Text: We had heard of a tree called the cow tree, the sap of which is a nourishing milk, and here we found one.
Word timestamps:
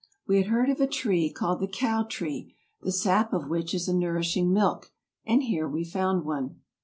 We 0.27 0.37
had 0.37 0.47
heard 0.47 0.67
of 0.71 0.81
a 0.81 0.87
tree 0.87 1.29
called 1.31 1.59
the 1.59 1.67
cow 1.67 2.01
tree, 2.01 2.55
the 2.81 2.91
sap 2.91 3.33
of 3.33 3.47
which 3.49 3.71
is 3.75 3.87
a 3.87 3.93
nourishing 3.93 4.51
milk, 4.51 4.91
and 5.27 5.43
here 5.43 5.67
we 5.67 5.83
found 5.83 6.25
one. 6.25 6.59